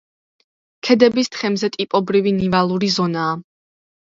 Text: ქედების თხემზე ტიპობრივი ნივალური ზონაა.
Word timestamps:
ქედების 0.87 1.29
თხემზე 1.35 1.69
ტიპობრივი 1.77 2.35
ნივალური 2.41 2.91
ზონაა. 2.99 3.39